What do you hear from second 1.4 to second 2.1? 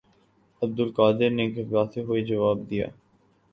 گھبراتے